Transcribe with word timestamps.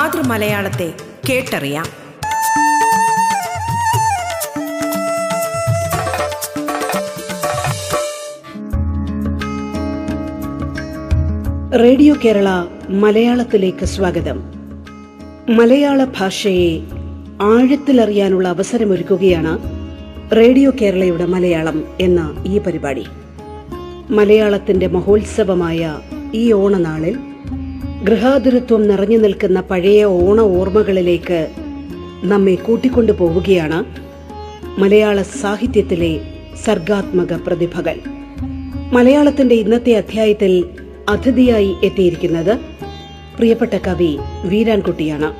മാതൃമലയാളത്തെ 0.00 0.94
കേട്ടറിയാം. 1.30 1.84
Radio 11.78 12.14
Kerala 12.24 12.48
മലയാളത്തിലേക്ക് 12.88 13.84
സ്വാഗതം. 13.84 14.42
മലയാള 15.48 16.04
ഭാഷയെ 16.04 16.80
ആഴത്തിലറിയാനുള്ള 17.42 18.48
അവസരമൊരുക്കുകയാണ് 18.48 19.58
റേഡിയോ 20.36 20.72
കേരളയുടെ 20.80 21.26
മലയാളം 21.26 21.84
എന്ന 22.00 22.44
ഈ 22.46 22.58
പരിപാടി. 22.58 23.06
മലയാളത്തിന്റെ 24.10 24.86
മഹോത്സവമായ 24.86 25.98
ഈ 26.34 26.52
ഓണനാളിൽ 26.52 27.29
ഗൃഹാതുരത്വം 28.04 28.88
നിറഞ്ഞു 28.88 29.18
നിൽക്കുന്ന 29.18 29.60
പഴയ 29.60 30.04
ഓണ 30.04 30.40
ഓർമ്മകളിലേക്ക് 30.40 31.48
നമ്മെ 32.24 32.54
കൂട്ടിക്കൊണ്ടു 32.54 33.12
പോവുകയാണ് 33.12 33.84
മലയാള 34.80 35.22
സാഹിത്യത്തിലെ 35.22 36.20
സർഗാത്മക 36.64 37.32
പ്രതിഭകൾ. 37.46 37.96
മലയാളത്തിന്റെ 38.92 39.54
ഇന്നത്തെ 39.54 39.92
അധ്യായത്തിൽ 39.92 40.64
അതിഥിയായി 41.08 41.76
എത്തിയിരിക്കുന്നത് 41.84 42.58
പ്രിയപ്പെട്ട 43.36 43.78
കവി 43.86 44.18
വീരാൻകുട്ടിയാണ്. 44.44 45.34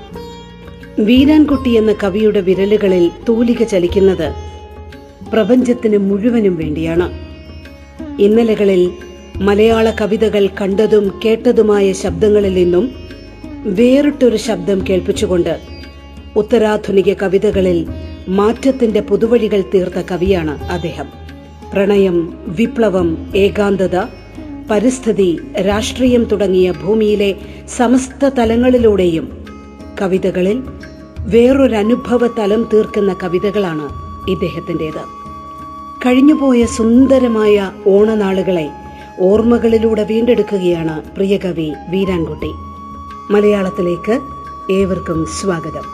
വീരാൻകുട്ടി 1.01 1.71
എന്ന 1.71 1.95
കവിയുടെ 2.03 2.41
വിരലുകളിൽ 2.41 3.11
തൂലിക 3.29 3.63
ചലിക്കുന്നത് 3.63 4.35
പ്രപഞ്ചത്തിന് 5.33 5.97
മുഴുവനും 5.97 6.57
വേണ്ടിയാണ്. 6.57 7.13
ഇന്നലകളിൽ 8.23 8.91
മലയാള 9.41 9.91
കവിതകൾ 9.91 10.49
കണ്ടതും 10.61 11.21
കേട്ടതുമായ 11.25 11.93
ശബ്ദങ്ങളിൽ 11.93 12.55
നിന്നും 12.55 12.91
വേറിട്ടൊരു 13.65 14.37
ശബ്ദം 14.37 14.85
കേൾപ്പിച്ചുകൊണ്ട് 14.89 15.61
ഉത്തരാധുനിക 16.37 17.13
കവിതകളിൽ 17.13 17.87
മാറ്റത്തിന്റെ 18.29 19.01
പുതുവഴികൾ 19.01 19.65
തീർത്ത 19.75 20.01
കവിയാണ് 20.11 20.65
അദ്ദേഹം. 20.65 21.09
പ്രണയം 21.73 22.45
വിപ്ലവം 22.47 23.33
ഏകാന്തത 23.37 23.97
പരിസ്ഥിതി 24.71 25.39
രാഷ്ട്രീയം 25.61 26.25
തുടങ്ങിയ 26.25 26.71
ഭൂമിയിലെ 26.71 27.35
സമസ്ത 27.77 28.29
തലങ്ങളിലൂടെയും 28.29 29.47
കവിതകളിൽ 30.03 30.63
വേറൊരനുഭവ 31.21 32.27
തലം 32.39 32.69
തീർക്കുന്ന 32.73 33.17
കവിതകളാണ് 33.23 33.87
ഇദ്ദേഹത്തിന്റെത്. 34.31 35.03
കഴിഞ്ഞുപോയ 36.07 36.67
സുന്ദരമായ 36.67 37.73
ഓണനാളുകളെ 37.87 38.80
ഓർമ്മകളിലൂടെ 39.23 40.05
വീണ്ടെടുക്കുകയാണ് 40.05 41.15
പ്രിയകവി 41.15 41.75
വീരാൻകുട്ടി. 41.89 42.53
മലയാളത്തിലേക്ക് 43.33 44.21
ഏവർക്കും 44.73 45.27
സ്വാഗതം. 45.27 45.87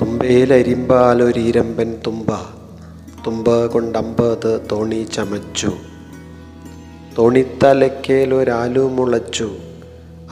തുമ്പയിലരിമ്പാലൊരിരമ്പൻ 0.00 1.94
തുമ്പ. 2.06 2.28
തുമ്പ 3.26 3.66
കൊണ്ടമ്പത് 3.66 4.68
തോണി 4.72 5.06
ചമച്ചു. 5.12 5.72
തോണിത്തലക്കേലൊരാലു 7.18 8.80
മുളച്ചു 8.80 9.56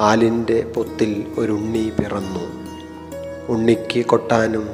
ആലിന്റെ 0.00 0.62
പൊത്തിൽ 0.62 1.27
ഒരുണ്ണി 1.39 1.93
പിറന്നു. 1.99 2.53
ഉണ്ണിക്ക് 3.49 4.06
കൊട്ടാനും 4.06 4.69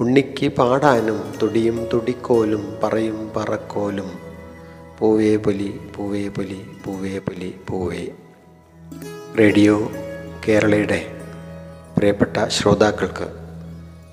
ഉണ്ണിക്ക് 0.00 0.48
പാടാനും 0.48 1.34
തുടിയും 1.42 1.88
തുടിക്കോലും 1.92 2.76
പറയും 2.82 3.30
പറക്കോലും. 3.36 4.10
പൂവേ 4.98 5.36
പുലി 5.36 5.80
പൂവേ 5.96 6.28
പുലി 6.28 6.60
പൂവേ 6.84 7.18
പുലി 7.18 7.54
പൂവേ. 7.68 8.06
റേഡിയോ 9.38 9.90
കേരളയുടെ 10.48 11.06
പ്രിയപ്പെട്ട 11.96 12.48
ശ്രോതാക്കൾക്ക് 12.48 13.28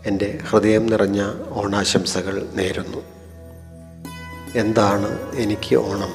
എന്റെ 0.06 0.40
ഹൃദയം 0.50 0.88
നിറഞ്ഞ 0.88 1.26
ഓണാശംസകൾ 1.50 2.50
നേരുന്നു. 2.56 3.17
എന്താണ് 4.58 5.36
എനിക്ക് 5.36 5.76
ഓണം? 5.76 6.14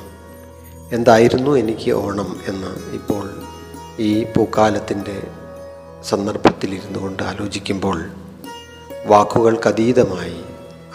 എന്തായിരുന്നു 0.92 1.50
എനിക്ക് 1.50 1.92
ഓണം 1.92 2.40
എന്ന് 2.48 2.94
ഇപ്പോൾ 2.94 3.30
ഈ 3.98 4.24
പൂക്കാലത്തിന്റെ 4.24 5.26
സന്ദർഭത്തിലിരുന്നു 6.02 6.98
കൊണ്ട് 6.98 7.22
ആലോചിക്കുമ്പോൾ 7.22 8.10
വാക്കുകൾക്കതീതമായി 9.06 10.44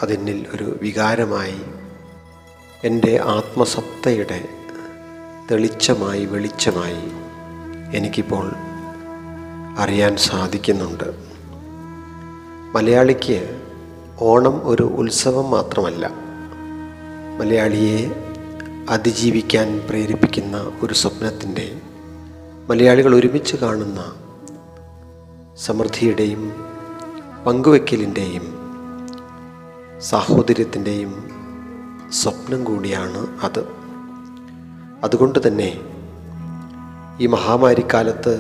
അതിനിൽ 0.02 0.46
ഒരു 0.56 0.80
വികാരമായി 0.82 1.62
എന്റെ 2.84 3.20
ആത്മസത്തയുടെ 3.26 4.46
തെളിച്ചമായി 5.52 6.26
വെളിച്ചമായി 6.26 7.04
എനിക്കിപ്പോൾ 7.98 8.52
അറിയാൻ 9.78 10.18
സാധിക്കുന്നുണ്ട്. 10.18 11.14
മലയാളിക്ക് 12.76 13.60
ഓണം 14.20 14.68
ഒരു 14.68 14.84
ഉത്സവം 14.84 15.52
മാത്രമല്ല 15.52 16.27
മലയാളിയെ 17.40 18.00
അതിജീവിക്കാൻ 18.90 19.80
പ്രേരിപ്പിക്കുന്ന 19.90 20.72
ഒരു 20.84 20.94
സ്വപ്നത്തിന്റെ 20.94 21.68
മലയാളികൾ 22.70 23.16
ഒരുമിച്ച് 23.16 23.58
കാണുന്ന 23.58 24.00
സമൃദ്ധിയുടെയും 25.58 26.44
പങ്കുവെക്കലിന്റെയും 27.46 28.46
സാഹോദര്യത്തിന്റെയും 30.00 31.14
സ്വപ്നം 32.12 32.64
കൂടിയാണ് 32.64 33.28
അത്. 33.44 33.64
അതുകൊണ്ട് 35.04 35.48
തന്നെ 35.48 35.72
ഈ 37.20 37.28
മഹാമാരിക്കാലത്ത് 37.28 38.34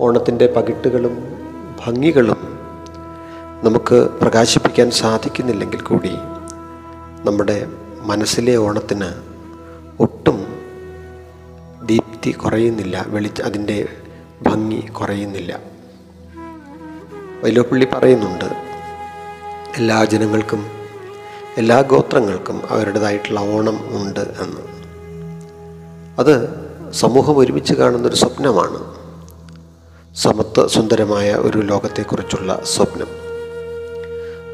ഓണത്തിന്റെ 0.00 0.46
പകിട്ടുകളും 0.46 1.16
ഭംഗികളും 1.86 2.40
നമുക്ക് 3.62 3.94
പ്രകാശിപ്പിക്കാൻ 4.20 4.90
സാധിക്കുന്നില്ലെങ്കിൽ 4.90 5.80
കൂടി 5.80 6.12
നമ്മുടെ 7.24 7.66
മനസ്സിലെ 8.00 8.56
ഓണത്തിന് 8.56 9.06
ഒട്ടും 10.00 10.46
ദീപ്തി 11.86 12.30
കുറയുന്നില്ല 12.30 13.04
വെളി 13.08 13.30
അതിന്റെ 13.44 13.88
ഭംഗി 14.42 14.80
കുറയുന്നില്ല. 14.80 15.60
വൈലോപ്പള്ളി 17.44 17.86
പറയുന്നുണ്ട് 17.92 18.44
എല്ലാ 19.76 20.04
ജനങ്ങൾക്കും 20.04 20.66
എല്ലാ 21.56 21.80
ഗോത്രങ്ങൾക്കും 21.80 22.62
അവരുടേതായിട്ടുള്ള 22.70 23.40
ഓണം 23.40 24.02
ഉണ്ട് 24.02 24.20
എന്ന്. 24.20 24.60
അത് 26.18 26.48
സമൂഹം 26.92 27.38
ഒരുമിച്ച് 27.38 27.74
കാണുന്നൊരു 27.74 28.16
സ്വപ്നമാണ്. 28.16 29.00
സമത്വ 30.16 30.68
സുന്ദരമായ 30.68 31.32
ഒരു 31.32 31.58
ലോകത്തെക്കുറിച്ചുള്ള 31.58 32.60
സ്വപ്നം. 32.64 33.19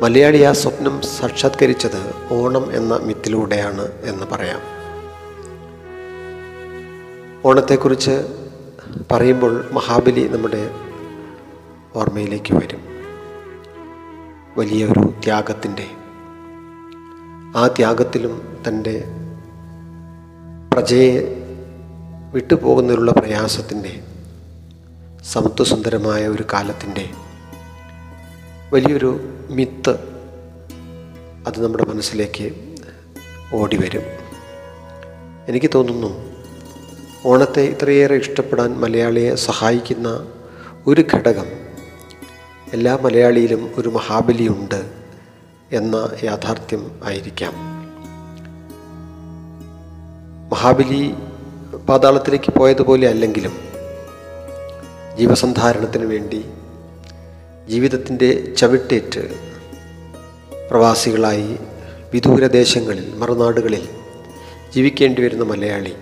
മലയാളി 0.03 0.43
ആ 0.43 0.53
സ്വപ്നം 0.53 1.03
സാക്ഷാത്കരിച്ചത് 1.03 2.34
ഓണം 2.34 2.77
എന്ന 2.77 2.97
മിത്തിലൂടെയാണ് 2.97 3.93
എന്ന് 4.03 4.27
പറയാം. 4.27 4.61
ഓണത്തെക്കുറിച്ച് 7.45 8.15
പറയുമ്പോൾ 9.12 9.65
മഹാബലി 9.73 10.29
നമ്മുടെ 10.29 10.71
ഓർമ്മയിലേക്ക് 11.95 12.55
വരും. 12.55 12.83
വലിയൊരു 14.57 15.15
ത്യാഗത്തിന്റെ 15.25 15.87
ആ 17.59 17.66
ത്യാഗത്തിലും 17.66 18.60
തന്റെ 18.69 19.04
പ്രജയെ 20.72 21.13
വിട്ടുപോകുന്നതിനുള്ള 22.33 23.13
പ്രയാസത്തിന്റെ 23.13 24.03
സമത്വസുന്ദരമായ 25.25 26.28
ഒരു 26.28 26.45
കാലത്തിന്റെ 26.53 27.10
വലിയൊരു 28.72 29.10
മിത്ത് 29.51 29.92
അത് 31.47 31.65
നമ്മുടെ 31.65 31.84
മനസ്സിലേക്ക് 31.84 32.47
ഓടി 33.54 33.77
വരും. 33.77 34.03
എനിക്ക് 35.48 35.71
തോന്നുന്നു 35.74 36.10
ഓണത്തെ 37.24 37.60
ഇത്രയേറെ 37.60 38.15
ഇഷ്ടപ്പെടാൻ 38.15 38.80
മലയാളിയെ 38.80 39.34
സഹായിക്കുന്ന 39.34 40.09
ഒരു 40.86 41.04
ഘടകം 41.15 41.47
എല്ലാ 42.72 42.98
മലയാളിയിലും 43.03 43.72
ഒരു 43.78 43.89
മഹാബലിയുണ്ട് 43.89 44.91
എന്ന 45.72 46.10
യാഥാർത്ഥ്യം 46.24 47.01
ആയിരിക്കാം. 47.04 47.54
മഹാബലി 50.53 51.15
പാതാളത്തിലേക്ക് 51.89 52.59
പോയതുപോലെ 52.59 53.09
അല്ലെങ്കിലും 53.09 53.54
ജീവസന്ധാരണത്തിന് 55.16 56.04
വേണ്ടി 56.04 56.45
ജീവിതത്തിന്റെ 57.68 58.54
ചവിട്ടേറ്റ് 58.57 59.22
പ്രവാസികളായി 60.71 61.57
വിദൂരദേശങ്ങളിൽ 62.13 63.15
മറുനാടുകളിൽ 63.16 63.89
ജീവിക്കേണ്ടി 64.74 65.22
വരുന്ന 65.22 65.45
മലയാളി 65.45 65.95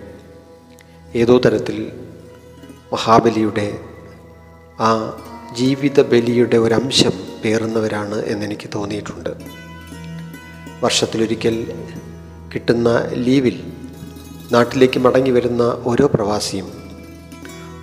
ഏതോ 1.15 1.37
തരത്തിൽ 1.37 1.91
മഹാബലിയുടെ 2.93 3.79
ആ 4.79 5.19
ജീവിത 5.53 6.01
ബലിയുടെ 6.01 6.57
ഒരംശം 6.57 7.13
പേറുന്നവരാണ് 7.43 8.25
എന്നെനിക്ക് 8.25 8.69
തോന്നിയിട്ടുണ്ട്. 8.75 9.29
വർഷത്തിലൊരിക്കൽ 10.83 11.55
കിട്ടുന്ന 12.55 12.89
ലീവിൽ 13.13 13.57
നാട്ടിലേക്ക് 14.51 14.99
മടങ്ങി 14.99 15.31
വരുന്ന 15.31 15.81
ഓരോ 15.85 16.07
പ്രവാസിയും 16.07 16.67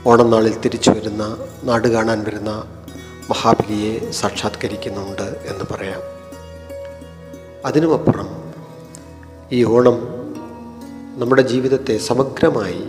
ഓണം 0.06 0.30
നാളിൽ 0.30 0.60
തിരിച്ചു 0.60 0.90
വരുന്ന 0.90 1.36
നാട് 1.64 1.88
കാണാൻ 1.88 2.24
വരുന്ന 2.24 2.50
മഹാബലിയെ 3.30 4.10
സാക്ഷാത്കരിക്കുന്നുണ്ട് 4.10 5.22
എന്ന് 5.22 5.64
പറയാം. 5.70 6.00
അതിനുമപ്പുറം 7.64 8.26
ഈ 9.52 9.64
ഓണം 9.64 9.98
നമ്മുടെ 11.16 11.42
ജീവിതത്തെ 11.42 11.98
സമഗ്രമായി 11.98 12.88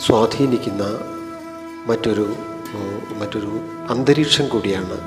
സ്വാധീനിക്കുന്ന 0.00 0.82
മറ്റൊരു 1.86 2.34
മറ്റൊരു 3.20 3.50
അന്തരീക്ഷം 3.90 4.48
കൂടിയാണ് 4.48 4.98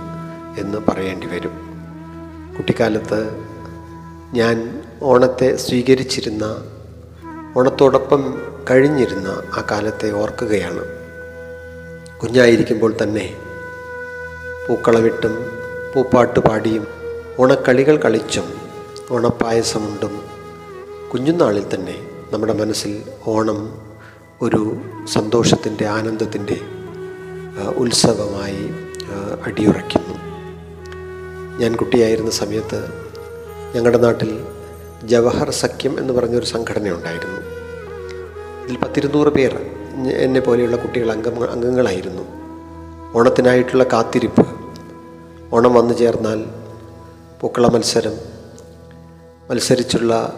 എന്ന് 0.60 0.78
പറയേണ്ടി 0.88 1.28
വരും. 1.28 1.52
കുട്ടിക്കാലത്ത് 2.58 3.46
ഞാൻ 4.34 4.84
ഓണത്തെ 5.02 5.56
സ്വീകരിച്ചിരുന്ന 5.56 6.44
ഓണത്തോടൊപ്പം 7.58 8.42
കഴിഞ്ഞിരുന്ന 8.70 9.28
ആ 9.28 9.64
കാലത്തെ 9.72 10.12
ഓർക്കുകയാണ്. 10.12 10.99
കുഞ്ഞായിരിക്കുമ്പോൾ 12.20 12.96
തന്നെ 13.04 13.36
പൂക്കളമിട്ടും 14.68 15.34
പൂപ്പാട്ട് 15.94 16.40
പാടിയും 16.40 16.88
ഓണക്കളികൾ 17.40 17.98
കളിച്ചും 17.98 18.48
ഓണപ്പായസമുണ്ടും 19.12 20.22
കുഞ്ഞുനാളിൽ 21.12 21.66
തന്നെ 21.74 21.96
നമ്മുടെ 22.32 22.54
മനസ്സിൽ 22.54 23.04
ഓണം 23.28 23.60
ഒരു 24.42 24.82
സന്തോഷത്തിന്റെ 25.08 25.86
ആനന്ദത്തിന്റെ 25.88 26.58
ഉത്സവമായി 27.78 28.70
അടിയുറയ്ക്കുന്നു. 29.44 30.16
ഞാൻ 31.60 31.76
കുട്ടിയായിരുന്ന 31.76 32.32
സമയത്ത് 32.32 32.80
ഞങ്ങളുടെ 33.76 33.98
നാട്ടിൽ 33.98 34.46
ജവഹർ 35.04 35.50
സഖ്യം 35.52 36.00
എന്ന് 36.00 36.14
പറഞ്ഞൊരു 36.14 36.46
സംഘടന 36.46 36.90
ഉണ്ടായിരുന്നു 36.90 37.42
ഇതിൽ 38.64 38.78
പത്തിരുന്നൂറ് 38.78 39.30
പേർ 39.30 39.54
എന്നെ 40.08 40.40
പോലെയുള്ള 40.40 40.76
കുട്ടികൾ 40.76 41.12
അംഗം 41.12 41.52
അംഗങ്ങളായിരുന്നു. 41.52 42.22
ഓണത്തിനായിട്ടുള്ള 43.18 43.84
കാത്തിരിപ്പ്. 43.84 44.48
ഓണം 45.54 45.74
വന്നു 45.74 45.94
ചേർന്നാൽ 45.94 46.46
പൂക്കള 47.42 47.68
മത്സരം. 47.68 48.14
മത്സരിച്ചുള്ള 49.50 50.34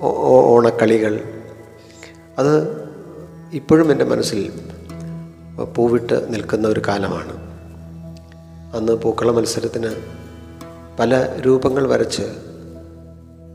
ഓണക്കളികൾ. 0.00 1.20
അത് 2.38 2.78
ഇപ്പോഴും 3.52 3.92
എന്റെ 3.92 4.04
മനസ്സിൽ 4.04 4.52
പൂവിട്ട് 5.76 6.32
നിൽക്കുന്ന 6.34 6.68
ഒരു 6.68 6.82
കാലമാണ്. 6.88 7.48
അന്ന് 8.76 8.92
പൂക്കള 8.92 9.30
മത്സരത്തിന് 9.30 9.90
പല 11.00 11.40
രൂപങ്ങൾ 11.46 11.88
വരച്ച് 11.88 12.22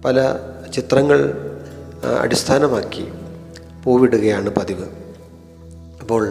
പല 0.06 0.38
ചിത്രങ്ങൾ 0.74 1.34
അടിസ്ഥാനമാക്കി 2.20 3.12
പൂവിടുകയാണ് 3.84 4.50
പതിവ്. 4.50 4.88
അപ്പോൾ 6.02 6.24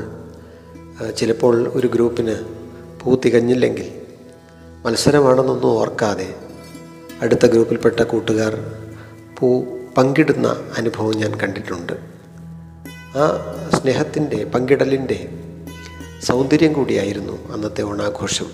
ചിലപ്പോൾ 1.19 1.55
ഒരു 1.69 1.87
ഗ്രൂപ്പിന് 1.87 2.35
പൂ 3.01 3.15
തികഞ്ഞില്ലെങ്കിൽ 3.25 3.89
മത്സരമാണെന്നൊന്നും 4.85 5.71
ഓർക്കാതെ 5.81 6.29
അടുത്ത 7.23 7.47
ഗ്രൂപ്പിൽപ്പെട്ട 7.47 8.01
കൂട്ടുകാർ 8.13 8.55
പൂ 9.39 9.49
പങ്കിടുന്ന 9.97 10.49
അനുഭവം 10.79 11.15
ഞാൻ 11.23 11.33
കണ്ടിട്ടുണ്ട്. 11.43 11.95
ആ 13.17 13.25
സ്നേഹത്തിന്റെ 13.77 14.39
പങ്കിടലിന്റെ 14.45 15.19
സൗന്ദര്യം 16.23 16.73
കൂടിയായിരുന്നു 16.73 17.37
അന്നത്തെ 17.53 17.83
ഓണാഘോഷം. 17.83 18.49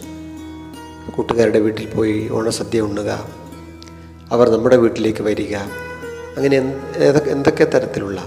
കൂട്ടുകാരുടെ 1.17 1.61
വീട്ടിൽ 1.61 1.87
പോയി 1.95 2.17
ഓണസദ്യ 2.29 2.81
ഉണ്ണുക 2.81 3.11
അവർ 4.33 4.47
നമ്മുടെ 4.51 4.77
വീട്ടിലേക്ക് 4.77 5.23
വരിക 5.23 5.55
അങ്ങനെ 6.37 6.57
എന്തൊക്കെ 7.35 7.65
തരത്തിലുള്ള 7.65 8.21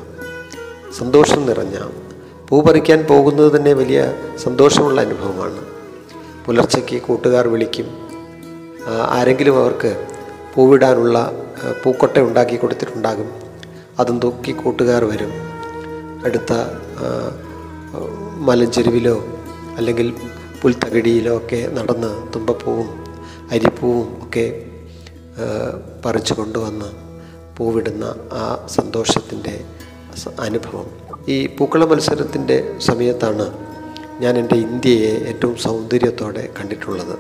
സന്തോഷം 0.98 1.46
നിറഞ്ഞ 1.46 1.78
പൂ 2.50 2.62
പറിക്കാൻ 2.62 3.06
പോകുന്നത് 3.10 3.56
തന്നെ 3.56 3.74
വലിയ 3.74 4.14
സന്തോഷമുള്ള 4.38 5.02
അനുഭവമാണ്. 5.02 5.62
പുലർച്ചയ്ക്ക് 6.46 7.02
കൂട്ടുകാർ 7.02 7.48
വിളിക്കും. 7.48 7.86
ആരെങ്കിലും 9.10 9.58
അവർക്ക് 9.58 10.08
പൂവിടാനുള്ള 10.56 11.32
പൂക്കൊട്ട 11.84 12.20
ഉണ്ടാക്കി 12.20 12.56
കൊടുത്തിട്ടുണ്ടാകും. 12.56 13.30
അതും 14.00 14.20
തൂക്കി 14.20 14.52
കൂട്ടുകാർ 14.52 15.06
വരും. 15.06 15.32
അടുത്ത 16.26 16.54
മലഞ്ചെരുവിലോ 18.38 19.26
അല്ലെങ്കിൽ 19.78 20.14
പുൽത്തകിടിയിലോ 20.62 21.38
ഒക്കെ 21.38 21.68
നടന്ന് 21.74 22.34
തുമ്പപ്പൂവും 22.36 22.90
അരിപ്പൂവും 23.52 24.08
ഒക്കെ 24.24 24.66
പറിച്ചു 26.06 26.34
കൊണ്ടുവന്ന് 26.34 26.86
പൂവിടുന്ന 27.58 28.16
ആ 28.34 28.68
സന്തോഷത്തിന്റെ 28.68 29.66
അനുഭവം. 30.40 30.88
ഈ 31.28 31.48
പൂക്കള 31.48 31.86
മത്സരത്തിന്റെ 31.86 32.76
സമയത്താണ് 32.80 33.46
ഞാൻ 34.20 34.38
എന്റെ 34.38 34.56
ഇന്ത്യയെ 34.56 35.12
ഏറ്റവും 35.30 35.56
സൗന്ദര്യത്തോടെ 35.56 36.50
കണ്ടിട്ടുള്ളത്. 36.60 37.16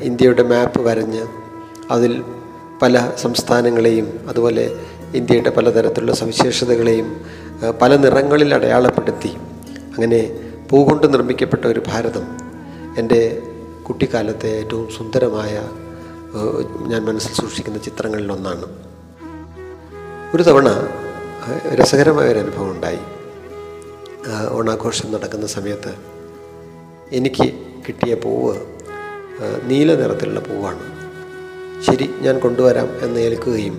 ഇന്ത്യയുടെ 0.00 0.42
മാപ്പ് 0.42 0.80
വരഞ്ഞ് 0.80 1.26
അതിൽ 1.90 2.24
പല 2.82 3.12
സംസ്ഥാനങ്ങളെയും 3.18 4.20
അതുപോലെ 4.28 4.76
ഇന്ത്യയുടെ 5.14 5.50
പലതരത്തിലുള്ള 5.50 6.14
സവിശേഷതകളെയും 6.14 7.08
പല 7.82 7.96
നിറങ്ങളിൽ 7.96 8.54
അടയാളപ്പെടുത്തി. 8.54 9.28
അങ്ങനെ 9.96 10.20
പൂ 10.70 10.84
കൊണ്ട് 10.84 11.12
നിർമ്മിക്കപ്പെട്ട 11.12 11.64
ഒരു 11.64 11.82
ഭാരതം 11.86 12.26
എന്റെ 12.98 13.42
കുട്ടിക്കാലത്തെ 13.88 14.48
ഏറ്റവും 14.58 14.88
സുന്ദരമായ 14.98 15.62
ഞാൻ 16.86 17.04
മനസ്സിൽ 17.04 17.34
സൂക്ഷിക്കുന്ന 17.34 17.78
ചിത്രങ്ങളിലൊന്നാണ്. 17.78 18.66
ഒരു 20.34 20.42
തവണ 20.42 20.68
രസകരമായ 21.48 22.28
ഒരു 22.28 22.38
അനുഭവം 22.38 22.70
ഉണ്ടായി 22.70 23.00
ഓണാഘോഷം 24.50 25.12
നടക്കുന്ന 25.12 25.46
സമയത്ത് 25.46 25.92
എനിക്ക് 27.12 27.46
കിട്ടിയ 27.88 28.14
പൂവ് 28.14 28.54
നീല 29.64 29.94
നിറത്തിലുള്ള 30.00 30.40
പൂവാണ്. 30.40 30.80
ശരി 31.86 32.06
ഞാൻ 32.20 32.38
കൊണ്ടുവരാം 32.38 32.88
എന്ന് 33.04 33.20
ഏൽക്കുകയും 33.20 33.76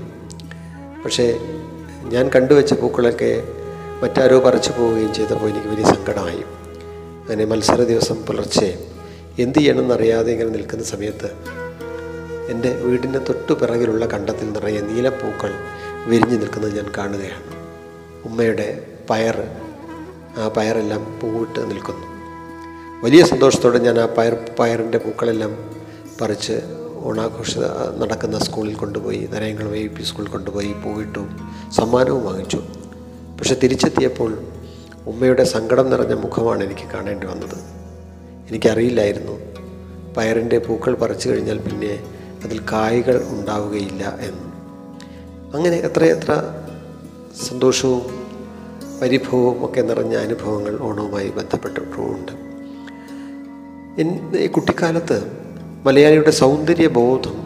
പക്ഷേ 1.04 1.26
ഞാൻ 2.14 2.30
കണ്ടുവച്ച 2.36 2.74
പൂക്കളൊക്കെ 2.74 3.32
മറ്റാരോ 4.04 4.40
പറിച്ചു 4.40 4.72
പോവുകയും 4.78 5.12
ചെയ്തപ്പോൾ 5.14 5.50
എനിക്ക് 5.50 5.68
വലിയ 5.68 5.86
സങ്കടമായി. 5.86 6.44
അങ്ങനെ 7.22 7.46
മത്സര 7.46 7.82
ദിവസം 7.84 8.18
പുലർച്ചെ 8.30 8.70
എന്ത് 9.40 9.60
ചെയ്യണമെന്നറിയാതെ 9.60 10.32
ഇങ്ങനെ 10.32 10.50
നിൽക്കുന്ന 10.50 10.84
സമയത്ത് 10.84 11.32
എന്റെ 12.50 12.70
വീടിന്റെ 12.86 13.20
തൊട്ടു 13.20 13.54
പിറകിലുള്ള 13.54 14.06
കണ്ടത്തിൽ 14.06 14.50
നിറയെ 14.54 14.82
നീലപ്പൂക്കൾ 14.82 15.54
വിരിഞ്ഞു 16.08 16.38
നിൽക്കുന്നത് 16.38 16.76
ഞാൻ 16.78 16.90
കാണുകയാണ്. 16.98 17.57
ഉമ്മയുടെ 18.28 18.68
പയർ 19.10 19.36
ആ 20.38 20.48
പയറെല്ലാം 20.58 21.20
പൂവിട്ട് 21.24 21.72
നിൽക്കുന്നു. 21.72 22.08
വലിയ 23.04 23.24
സന്തോഷത്തോടെ 23.24 23.80
ഞാൻ 23.80 24.00
ആ 24.00 24.06
പയർ 24.06 24.38
പയറിന്റെ 24.60 24.98
പൂക്കളെല്ലാം 24.98 25.54
പറിച്ച് 26.22 26.62
ഓണാഘോഷ 27.04 27.58
നടക്കുന്ന 28.00 28.40
സ്കൂളിൽ 28.40 28.74
കൊണ്ടുപോയി 28.74 29.30
നരയങ്കുളം 29.32 29.76
എ 29.76 29.88
പി 29.88 30.04
സ്കൂളിൽ 30.04 30.30
കൊണ്ടുപോയി 30.30 30.74
പൂവിട്ടു 30.74 31.20
സമ്മാനവും 31.72 32.26
വാങ്ങിച്ചു. 32.26 32.58
പക്ഷെ 33.40 33.56
തിരിച്ചെത്തിയപ്പോൾ 33.64 34.38
ഉമ്മയുടെ 35.08 35.44
സങ്കടം 35.44 35.90
നിറഞ്ഞ 35.90 36.14
മുഖമാണ് 36.14 36.64
എനിക്ക് 36.64 36.88
കാണേണ്ടി 36.94 37.28
വന്നത്. 37.28 37.58
എനിക്കറിയില്ലായിരുന്നു 38.50 39.36
പയറിന്റെ 40.18 40.58
പൂക്കൾ 40.58 40.96
പറിച്ചു 40.96 41.30
കഴിഞ്ഞാൽ 41.30 41.58
പിന്നെ 41.58 41.94
അതിൽ 42.44 42.60
കായകൾ 42.72 43.26
ഉണ്ടാവുകയില്ല 43.30 44.04
എന്ന്. 44.22 44.48
അങ്ങനെ 45.58 45.78
എത്രയെത്ര 45.78 46.32
സന്തോഷവും 47.46 48.04
പരിഭവവും 49.02 49.66
ഒക്കെ 49.66 49.82
നിറഞ്ഞ 49.82 50.16
അനുഭവങ്ങൾ 50.16 50.78
ഓണവുമായി 50.82 51.30
ബന്ധപ്പെട്ടിട്ടുമുണ്ട് 51.30 52.34
ഈ 54.38 54.48
കുട്ടിക്കാലത്ത് 54.48 55.18
മലയാളിയുടെ 55.86 56.32
സൗന്ദര്യബോധം 56.32 57.36
ബോധം 57.36 57.38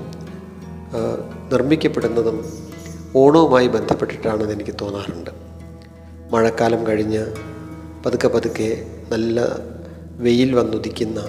നിർമ്മിക്കപ്പെടുന്നതും 1.51 2.38
ഓണവുമായി 3.15 3.67
ബന്ധപ്പെട്ടിട്ടാണെന്ന് 3.67 4.53
എനിക്ക് 4.53 4.71
തോന്നാറുണ്ട്. 4.81 5.29
മഴക്കാലം 6.31 6.88
കഴിഞ്ഞ് 6.88 7.24
പതുക്കെ 8.05 8.27
പതുക്കെ 8.27 8.86
നല്ല 9.12 9.39
വെയിൽ 10.19 10.55
വന്നുദിക്കുന്ന 10.55 11.19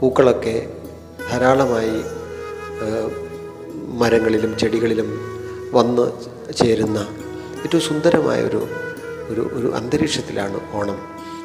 പൂക്കളൊക്കെ 0.00 0.72
ധാരാളമായി 1.30 1.96
മരങ്ങളിലും 3.86 4.58
ചെടികളിലും 4.58 5.10
വന്ന് 5.72 6.06
ചേരുന്ന 6.52 7.08
ഏറ്റവും 7.64 7.82
സുന്ദരമായ 7.82 8.40
ഒരു 8.42 8.60
ഒരു 9.28 9.50
ഒരു 9.52 9.68
അന്തരീക്ഷത്തിലാണ് 9.74 10.60
ഓണം 10.74 10.98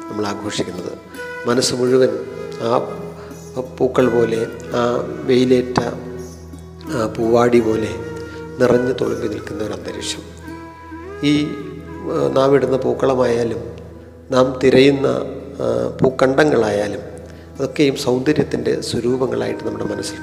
നമ്മൾ 0.08 0.26
ആഘോഷിക്കുന്നത്. 0.26 0.92
മനസ്സ് 1.48 1.74
മുഴുവൻ 1.74 2.12
ആ 2.62 2.78
പൂക്കൾ 3.78 4.08
പോലെ 4.08 4.46
ആ 4.76 4.80
വെയിലേറ്റ 5.24 5.78
പൂവാടി 7.16 7.60
പോലെ 7.60 7.90
നിറഞ്ഞു 8.60 8.92
തുളുമ്പി 8.92 9.28
നിൽക്കുന്ന 9.28 9.64
ഒരു 9.64 9.72
അന്തരീക്ഷം. 9.72 10.22
ഈ 11.26 11.32
നാം 12.32 12.54
ഇടുന്ന 12.54 12.76
പൂക്കളമായാലും 12.76 13.62
നാം 14.30 14.58
തിരയുന്ന 14.62 15.08
പൂക്കണ്ടങ്ങളായാലും 16.02 17.02
അതൊക്കെയും 17.56 17.96
സൗന്ദര്യത്തിന്റെ 17.96 18.80
സ്വരൂപങ്ങളായിട്ട് 18.80 19.64
നമ്മുടെ 19.64 19.84
മനസ്സിൽ 19.84 20.18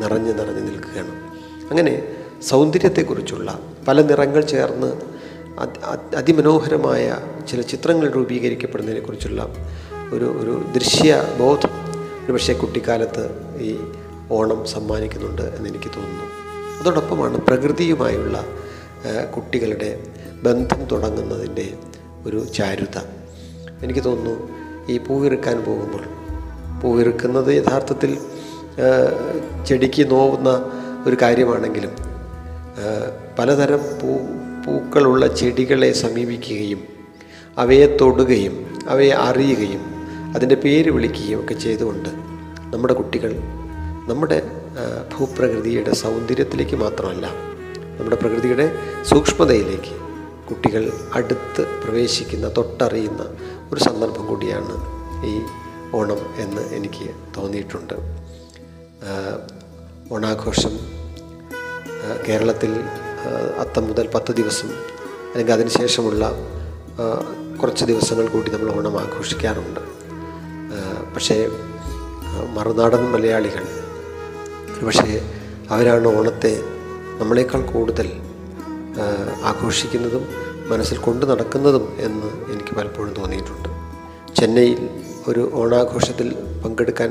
നിറഞ്ഞു 0.00 0.32
നിറഞ്ഞു 0.32 0.60
നിൽക്കുകയാണ്. 0.60 1.12
അങ്ങനെ 1.70 1.94
സൗന്ദര്യത്തെക്കുറിച്ചുള്ള 2.42 3.58
പല 3.88 4.02
നിറങ്ങൾ 4.02 4.42
ചേർന്ന് 4.54 5.13
അതിമനോഹരമായ 6.16 7.18
ചില 7.48 7.60
ചിത്രങ്ങൾ 7.60 8.10
രൂപീകരിക്കപ്പെടുന്നതിനെക്കുറിച്ചുള്ള 8.10 9.48
ഒരു 10.12 10.24
ഒരു 10.24 10.64
ദൃശ്യ 10.74 11.24
ബോധം. 11.38 11.70
ഒരു 12.24 12.32
പക്ഷേ 12.32 12.52
കുട്ടിക്കാലത്ത് 12.52 13.30
ഈ 13.60 13.80
ഓണം 14.30 14.66
സമ്മാനിക്കുന്നുണ്ട് 14.66 15.42
എന്നെനിക്ക് 15.42 15.90
തോന്നുന്നു. 15.96 16.24
അതോടൊപ്പമാണ് 16.80 17.40
പ്രകൃതിയുമായുള്ള 17.40 18.44
കുട്ടികളുടെ 19.36 20.06
ബന്ധം 20.42 20.84
തുടങ്ങുന്നതിന്റെ 20.84 21.74
ഒരു 22.26 22.44
ചാരുത. 22.44 22.98
എനിക്ക് 23.82 24.04
തോന്നുന്നു 24.04 24.48
ഈ 24.88 24.98
പൂവിറുക്കാൻ 24.98 25.60
പോകുമ്പോൾ 25.60 26.04
പൂവിറുക്കുന്നത് 26.80 27.54
യഥാർത്ഥത്തിൽ 27.54 28.18
ചെടിക്ക് 29.66 30.10
നോവുന്ന 30.10 30.50
ഒരു 31.06 31.16
കാര്യമാണെങ്കിലും 31.22 31.90
പലതരം 33.38 33.78
പൂ 33.78 34.12
പൂക്കളുള്ള 34.64 35.26
ചെടികളെ 35.26 35.92
സമീപിക്കുകയും 35.92 36.80
അവയെ 37.58 37.96
തൊടുകയും 38.00 38.54
അവയെ 38.88 39.10
അറിയുകയും 39.10 39.82
അതിന്റെ 40.34 40.54
പേര് 40.54 40.90
വിളിക്കുകയും 40.90 41.40
ഒക്കെ 41.40 41.54
ചെയ്തുകൊണ്ട് 41.54 42.08
നമ്മുടെ 42.72 42.94
കുട്ടികൾ 42.94 43.32
നമ്മുടെ 44.08 44.38
ഭൂപ്രകൃതിയുടെ 45.12 45.92
സൗന്ദര്യത്തിലേക്ക് 45.94 46.76
മാത്രമല്ല 46.76 47.26
നമ്മുടെ 47.98 48.16
പ്രകൃതിയുടെ 48.16 48.66
സൂക്ഷ്മതയിലേക്ക് 49.02 49.92
കുട്ടികൾ 50.48 50.92
അടുത്ത് 51.14 51.62
പ്രവേശിക്കുന്ന 51.84 52.48
തൊട്ടറിയുന്ന 52.48 53.22
ഒരു 53.72 53.80
സന്ദർഭം 53.80 54.26
കൂടിയാണ് 54.26 54.74
ഈ 55.26 55.34
ഓണം 55.96 56.20
എന്ന് 56.38 56.62
എനിക്ക് 56.74 57.06
തോന്നിയിട്ടുണ്ട്. 57.36 57.94
ഓണാഘോഷം 60.12 60.74
കേരളത്തിൽ 62.26 62.72
അത്തം 63.58 63.88
മുതൽ 63.88 64.06
പത്ത് 64.14 64.32
ദിവസം 64.32 64.68
അല്ലെങ്കിൽ 65.30 65.52
അതിനുശേഷമുള്ള 65.52 66.24
ശേഷമുള്ള 66.24 66.24
കുറച്ച് 67.60 67.84
ദിവസങ്ങൾ 67.84 68.26
കൂടി 68.26 68.50
നമ്മൾ 68.50 68.68
ഓണം 68.76 69.00
ആഘോഷിക്കാറുണ്ട്. 69.00 69.80
പക്ഷേ 71.14 71.36
മറുനാടൻ 72.56 73.02
മലയാളികൾ 73.12 73.64
പക്ഷേ 74.86 75.10
അവരാണ് 75.70 76.08
ഓണത്തെ 76.18 76.52
നമ്മളെക്കാൾ 77.18 77.60
കൂടുതൽ 77.60 78.08
ആഘോഷിക്കുന്നതും 79.44 80.24
മനസ്സിൽ 80.66 80.98
കൊണ്ടു 80.98 81.26
നടക്കുന്നതും 81.26 81.84
എന്ന് 81.98 82.28
എനിക്ക് 82.52 82.74
പലപ്പോഴും 82.76 83.12
തോന്നിയിട്ടുണ്ട്. 83.14 83.68
ചെന്നൈയിൽ 84.40 84.88
ഒരു 85.28 85.50
ഓണാഘോഷത്തിൽ 85.54 86.28
പങ്കെടുക്കാൻ 86.64 87.10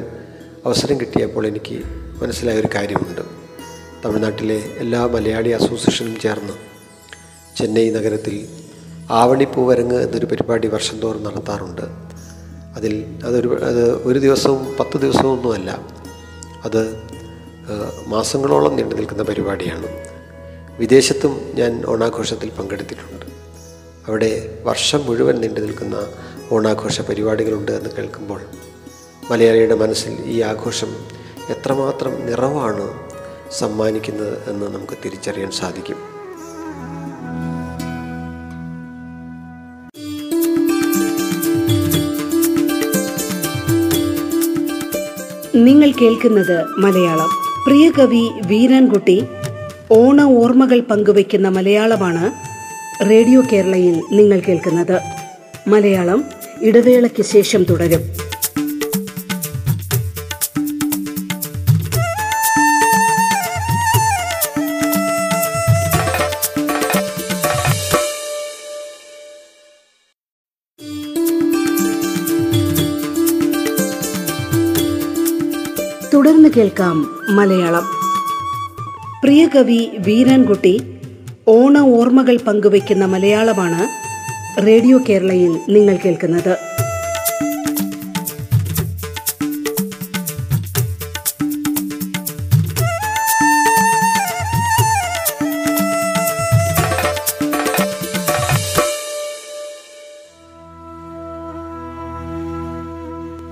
അവസരം 0.66 1.00
കിട്ടിയപ്പോൾ 1.00 1.48
എനിക്ക് 1.48 1.78
മനസ്സിലായ 2.22 2.60
ഒരു 2.60 2.70
കാര്യമുണ്ട്. 2.76 3.43
തമിഴ്നാട്ടിലെ 4.06 4.56
എല്ലാ 4.56 5.06
മലയാളി 5.06 5.50
അസോസിയേഷനും 5.50 6.20
ചേർന്ന് 6.20 6.54
ചെന്നൈ 7.58 7.90
നഗരത്തിൽ 7.90 8.48
ആവണിപ്പൂവരങ്ങ് 9.12 10.02
എന്നൊരു 10.02 10.26
പരിപാടി 10.26 10.68
വർഷം 10.68 11.00
തോറും 11.00 11.24
നടത്താറുണ്ട്. 11.24 11.82
അതിൽ 12.76 13.06
അതൊരു 13.26 13.64
അത് 13.66 14.08
ഒരു 14.08 14.20
ദിവസവും 14.20 14.76
പത്ത് 14.80 14.98
ദിവസമൊന്നുമല്ല. 14.98 15.80
അത് 16.64 17.04
മാസങ്ങളോളം 18.08 18.76
നീണ്ടു 18.76 18.96
നിൽക്കുന്ന 18.96 19.24
പരിപാടിയാണ്. 19.24 19.88
വിദേശത്തും 20.80 21.52
ഞാൻ 21.54 21.84
ഓണാഘോഷത്തിൽ 21.88 22.50
പങ്കെടുത്തിട്ടുണ്ട്. 22.50 23.26
അവിടെ 24.08 24.60
വർഷം 24.64 25.06
മുഴുവൻ 25.06 25.36
നീണ്ടു 25.36 25.60
നിൽക്കുന്ന 25.60 26.08
ഓണാഘോഷ 26.52 27.02
പരിപാടികളുണ്ട് 27.02 27.72
എന്ന് 27.72 27.90
കേൾക്കുമ്പോൾ 27.90 28.42
മലയാളിയുടെ 29.32 29.76
മനസ്സിൽ 29.76 30.14
ഈ 30.26 30.42
ആഘോഷം 30.42 30.96
എത്രമാത്രം 31.50 32.26
നിറവാണ് 32.26 33.03
സമ്മാനിക്കുന്നത് 33.54 34.50
എന്ന് 34.50 34.66
നമുക്ക് 34.66 34.98
തിരിച്ചറിയാൻ 35.06 35.52
സാധിക്കും. 35.52 35.96
നിങ്ങൾ 45.56 45.92
കേൾക്കുന്നത് 45.92 46.66
മലയാളം. 46.66 47.30
പ്രിയ 47.68 47.92
കവി 47.92 48.32
വീരൻകുട്ടി 48.46 49.24
ഓണ 49.92 50.22
ഓർമ്മകൾ 50.22 50.80
പങ്കുവയ്ക്കുന്ന 50.80 51.48
മലയാളമാണ് 51.48 52.32
റേഡിയോ 53.10 53.42
കേരളയിൽ 53.42 54.04
നിങ്ങൾ 54.12 54.40
കേൾക്കുന്നത്. 54.40 55.02
മലയാളം 55.68 56.26
ഇടവേളയ്ക്ക് 56.62 57.24
ശേഷം 57.24 57.64
തുടരും. 57.64 58.33
കേൾക്കാം 76.58 76.98
മലയാളം. 77.30 77.86
പ്രിയ 79.24 79.48
കവി 79.48 79.92
വീരൻകുട്ടി 79.98 80.84
ഓണ 81.48 81.78
ഓർമ്മകൾ 81.80 82.38
പങ്കുവയ്ക്കുന്ന 82.38 83.06
മലയാളമാണ് 83.06 83.82
റേഡിയോ 84.68 85.00
കേരളയിൽ 85.10 85.60
നിങ്ങൾ 85.70 85.96
കേൾക്കുന്നത്. 85.96 86.54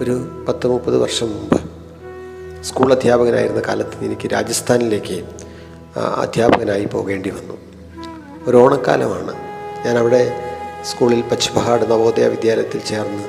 ഒരു 0.02 0.46
പത്ത് 0.48 0.68
മുപ്പത് 0.68 0.98
വർഷം 0.98 1.30
മുമ്പ് 1.30 1.71
സ്കൂൾ 2.64 2.94
അധ്യാപകനായിരുന്ന 2.94 3.62
കാലത്ത് 3.68 4.06
എനിക്ക് 4.06 4.28
രാജസ്ഥാനിലേക്ക് 4.32 5.26
അധ്യാപകനായി 6.00 6.86
പോകേണ്ടി 6.86 7.30
വന്നു. 7.30 7.58
ഒരു 8.48 8.58
ഓണക്കാലമാണ്. 8.58 9.34
ഞാൻ 9.86 9.98
അവിടെ 9.98 10.34
സ്കൂളിൽ 10.84 11.22
പശ്ചിമഹാട് 11.22 11.92
നവോദയ 11.92 12.28
വിദ്യാലയത്തിൽ 12.28 12.82
ചേർന്ന് 12.82 13.24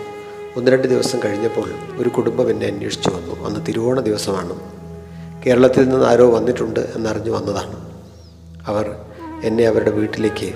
ഒന്ന് 0.57 0.71
രണ്ട് 0.71 0.89
ദിവസം 0.89 1.19
കഴിഞ്ഞപ്പോൾ 1.25 1.71
ഒരു 1.97 2.09
കുടുംബം 2.09 2.51
എന്നെ 2.51 2.67
അന്വേഷിച്ചു 2.67 3.09
വന്നു. 3.09 3.47
അന്ന് 3.47 3.67
തിരുവോണ 3.69 4.01
ദിവസമാണ്. 4.01 4.61
കേരളത്തിൽ 5.47 5.89
നിന്ന് 5.89 6.07
ആരോ 6.07 6.31
വന്നിട്ടുണ്ട് 6.31 6.81
എന്നറിഞ്ഞു 6.81 7.31
വന്നതാണ്. 7.31 7.91
അവർ 8.67 8.97
എന്നെ 9.45 9.65
അവരുടെ 9.65 9.91
വീട്ടിലേക്ക് 9.91 10.53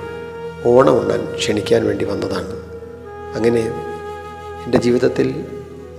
ഓണം 0.66 1.00
ഉണ്ണാൻ 1.00 1.35
ക്ഷണിക്കാൻ 1.35 1.87
വേണ്ടി 1.87 2.04
വന്നതാണ്. 2.04 2.56
അങ്ങനെ 3.37 3.61
എന്റെ 4.64 4.78
ജീവിതത്തിൽ 4.78 5.45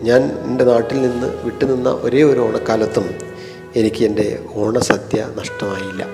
ഞാൻ 0.01 0.21
എന്റെ 0.21 0.63
നാട്ടിൽ 0.63 1.01
നിന്ന് 1.01 1.43
വിട്ടുനിന്ന 1.43 1.89
ഒരേ 1.89 2.23
ഒരു 2.23 2.39
ഓണക്കാലത്തും 2.39 3.09
എനിക്ക് 3.75 4.05
എന്റെ 4.05 4.45
ഓണസദ്യ 4.53 5.29
നഷ്ടമായില്ല. 5.35 6.05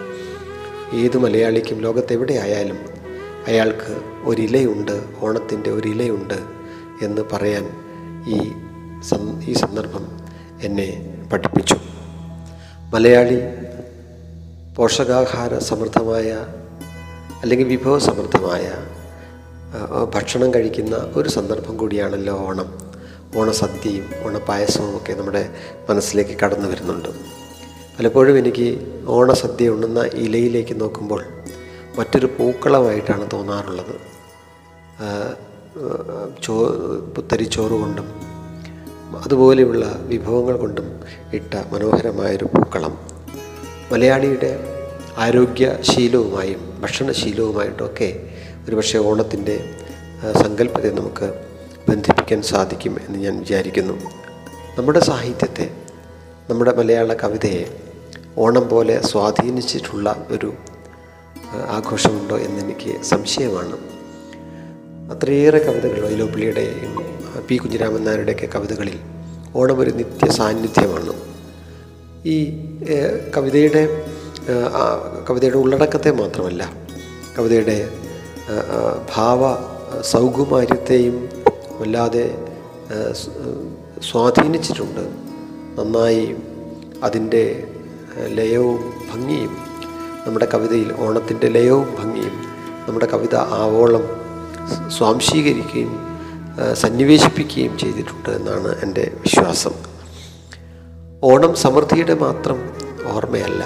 ഏത് 0.93 1.17
മലയാളിക്കും 1.17 1.77
ലോകത്തെവിടെയായാലും 1.77 2.77
അയാൾക്ക് 3.47 4.01
ഒരിലയുണ്ട് 4.23 5.03
ഓണത്തിന്റെ 5.21 5.69
ഒരിലയുണ്ട് 5.69 6.33
എന്ന് 7.01 7.21
പറയാൻ 7.33 7.69
ഈ 8.27 8.51
ഈ 9.49 9.53
സന്ദർഭം 9.53 10.19
എന്നെ 10.61 11.19
പഠിപ്പിച്ചു. 11.33 11.75
മലയാളി 12.93 13.39
പോഷകാഹാര 14.75 15.57
സമൃദ്ധമായ 15.57 16.45
അല്ലെങ്കിൽ 17.41 17.67
വിഭവസമൃദ്ധമായ 17.67 18.71
ഭക്ഷണം 20.15 20.53
കഴിക്കുന്ന 20.53 20.95
ഒരു 21.15 21.29
സന്ദർഭം 21.29 21.77
കൂടിയാണല്ലോ 21.77 22.37
ഓണം. 22.37 22.82
ഓണസദ്യയും 23.35 24.09
ഓണപ്പായസവും 24.23 24.97
ഒക്കെ 24.97 25.13
നമ്മുടെ 25.13 25.49
മനസ്സിലേക്ക് 25.89 26.39
കടന്നു 26.43 26.69
വരുന്നുണ്ട്. 26.69 27.09
പലപ്പോഴും 27.99 28.37
എനിക്ക് 28.37 28.67
ഓണസദ്യ 29.07 29.69
ഉണ്ണുന്ന 29.69 29.99
ഇലയിലേക്ക് 30.13 30.81
നോക്കുമ്പോൾ 30.81 31.23
മറ്റൊരു 31.97 32.25
പൂക്കളമായിട്ടാണ് 32.25 33.29
തോന്നാറുള്ളത്. 33.33 33.95
ചോ 36.43 36.53
പുത്തരിച്ചോറ് 37.15 37.71
കൊണ്ടും 37.71 38.07
അതുപോലെയുള്ള 39.23 39.85
വിഭവങ്ങൾ 40.01 40.57
കൊണ്ടും 40.57 40.99
ഇട്ട 41.33 41.53
മനോഹരമായൊരു 41.71 42.45
പൂക്കളം. 42.45 42.97
മലയാളിയുടെ 43.91 44.51
ആരോഗ്യശീലവുമായും 45.17 46.81
ഭക്ഷണശീലവുമായിട്ടൊക്കെ 46.81 48.09
ഒരുപക്ഷെ 48.69 48.97
ഓണത്തിന്റെ 48.97 49.55
സങ്കല്പത്തെ 50.43 50.89
നമുക്ക് 50.89 51.52
ബന്ധിപ്പിക്കാൻ 51.89 52.41
സാധിക്കും 52.41 52.97
എന്ന് 53.07 53.19
ഞാൻ 53.19 53.39
വിചാരിക്കുന്നു. 53.39 53.93
നമ്മുടെ 54.77 54.99
സാഹിത്യത്തെ 54.99 55.65
നമ്മുടെ 56.49 56.71
മലയാള 56.75 57.13
കവിതയെ 57.13 57.63
ഓണം 58.37 58.69
പോലെ 58.69 58.95
സ്വാധീനിച്ചിട്ടുള്ള 59.01 60.27
ഒരു 60.29 60.53
ആഘോഷമുണ്ടോ 61.69 62.37
എന്നെനിക്ക് 62.37 63.01
സംശയമാണ്. 63.03 63.77
അത്രയേറെ 65.13 65.59
കവിതകൾ 65.59 65.99
വൈലോപ്പിള്ളിയുടെയും 66.07 66.93
പി. 67.47 67.55
കുഞ്ഞിരാമൻ 67.55 68.03
നായരുടെയൊക്കെ 68.03 68.45
കവിതകളിൽ 68.45 68.99
ഓണം 69.55 69.79
ഒരു 69.79 69.89
നിത്യ 69.89 70.31
സാന്നിധ്യമാണ്. 70.31 71.13
ഈ 72.25 72.37
കവിതയുടെ 73.37 73.83
കവിതയുടെ 75.29 75.57
ഉള്ളടക്കത്തെ 75.57 76.11
മാത്രമല്ല 76.11 76.63
കവിതയുടെ 77.37 77.77
ഭാവ 79.15 79.41
സൗകുമാര്യത്തെയും 80.01 81.29
വല്ലാതെ 81.83 82.25
സ്വാധീനിച്ചിട്ടുണ്ട്. 84.11 85.03
നന്നായി 85.77 86.35
അതിന്റെ 87.03 87.67
ലയവും 88.27 88.81
ഭംഗിയും 89.11 89.53
നമ്മുടെ 90.25 90.47
കവിതയിൽ 90.53 90.89
ഓണത്തിന്റെ 90.99 91.47
ലയവും 91.47 91.87
ഭംഗിയും 91.99 92.35
നമ്മുടെ 92.87 93.05
കവിത 93.05 93.35
ആവോളം 93.35 94.05
സ്വാംശീകരിക്കുകയും 94.97 95.93
സന്നിവേശിപ്പിക്കുകയും 96.73 97.73
ചെയ്തിട്ടുണ്ട് 97.77 98.29
എന്നാണ് 98.29 98.71
എന്റെ 98.83 99.05
വിശ്വാസം. 99.21 99.75
ഓണം 101.23 101.55
സമൃദ്ധിയുടെ 101.55 102.13
മാത്രം 102.13 102.59
ഓർമ്മയല്ല. 103.13 103.63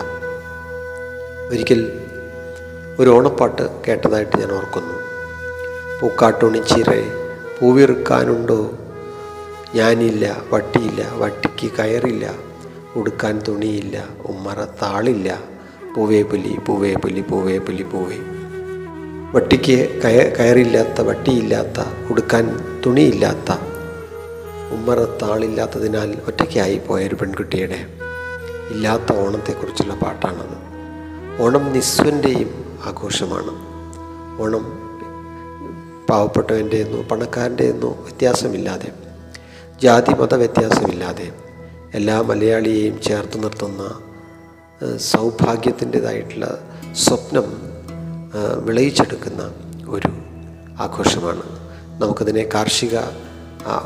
ഒരിക്കൽ 1.52 1.82
ഒരു 3.00 3.10
ഓണപ്പാട്ട് 3.10 3.64
കേട്ടതായിട്ട് 3.86 4.36
ഞാൻ 4.38 4.52
ഓർക്കുന്നു. 4.58 4.96
പൂക്കാട്ടുണിച്ചിറേ 6.00 7.02
പൂവിറുക്കാനുണ്ടോ? 7.60 8.72
ഞാനില്ല 9.76 10.38
വട്ടിയില്ല 10.52 11.12
വട്ടിക്ക് 11.14 11.74
കയറില്ല 11.78 12.36
ഉടുക്കാൻ 12.96 13.42
തുണിയില്ല 13.48 14.06
ഉമ്മറ 14.26 14.66
താളില്ല. 14.66 15.40
പൂവേ 15.96 16.22
പുലി 16.22 16.58
പൂവേ 16.66 16.94
പുലി 16.94 17.22
പൂവേ 17.22 17.58
പുലി 17.58 17.84
പൂവേ. 17.84 18.18
വട്ടിക്ക് 19.34 20.02
കയ 20.02 20.18
കയറില്ലാത്ത 20.40 21.02
വട്ടിയില്ലാത്ത 21.02 22.10
ഉടുക്കാൻ 22.12 22.60
തുണിയില്ലാത്ത 22.86 23.52
ഉമ്മറത്താളില്ലാത്തതിനാൽ 24.72 26.18
ഒറ്റയ്ക്കായി 26.28 26.82
പോയ 26.88 27.08
ഒരു 27.08 27.16
പെൺകുട്ടിയുടെ 27.16 27.88
ഇല്ലാത്ത 28.72 29.16
ഓണത്തെക്കുറിച്ചുള്ള 29.16 29.94
പാട്ടാണത്. 29.94 30.58
ഓണം 31.44 31.74
നിസ്വന്റെയും 31.74 32.80
ആഘോഷമാണ്. 32.86 33.54
ഓണം 34.42 34.87
പാവപ്പെട്ടവന്റെ 36.10 36.78
എന്നോ 36.78 37.02
പണക്കാരന്റെ 37.02 37.64
എന്നോ 37.64 37.90
വ്യത്യാസമില്ലാതെ 38.04 38.90
ജാതി 39.84 40.12
മത 40.20 40.34
വ്യത്യാസമില്ലാതെ 40.34 41.28
എല്ലാ 41.94 42.22
മലയാളിയെയും 42.22 43.02
ചേർത്ത് 43.02 43.44
നിർത്തുന്ന 43.44 43.84
സൗഭാഗ്യത്തിന്റെതായിട്ടുള്ള 44.98 46.48
സ്വപ്നം 46.96 47.48
വിളയിച്ചെടുക്കുന്ന 48.64 49.44
ഒരു 49.90 50.10
ആഘോഷമാണ്. 50.80 51.44
നമുക്കതിനെ 52.02 52.50
കാർഷിക 52.54 52.96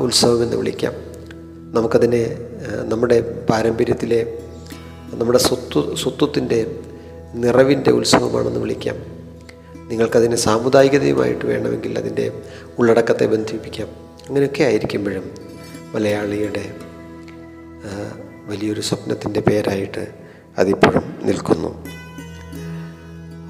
ഉത്സവമെന്ന് 0.00 0.56
വിളിക്കാം. 0.56 0.94
നമുക്കതിനെ 1.74 2.24
നമ്മുടെ 2.84 3.18
പാരമ്പര്യത്തിലെ 3.50 4.20
നമ്മുടെ 5.14 5.38
സ്വത്വ 5.38 5.94
സ്വത്വത്തിന്റെ 5.94 6.58
നിറവിന്റെ 7.34 7.90
ഉത്സവമാണെന്ന് 7.90 8.60
വിളിക്കാം. 8.60 8.96
നിങ്ങൾക്കതിനെ 9.92 10.36
സാമുദായികതയുമായിട്ട് 10.36 11.44
വേണമെങ്കിൽ 11.46 11.98
അതിന്റെ 11.98 12.26
ഉള്ളടക്കത്തെ 12.78 13.26
ബന്ധിപ്പിക്കാം. 13.26 13.88
അങ്ങനെയൊക്കെ 14.28 14.62
ആയിരിക്കുമ്പോഴും 14.62 15.24
മലയാളിയുടെ 15.94 16.64
വലിയൊരു 18.46 18.80
സ്വപ്നത്തിന്റെ 18.80 19.40
പേരായിട്ട് 19.40 20.04
അതിപ്പോഴും 20.58 21.04
നിൽക്കുന്നു. 21.22 21.70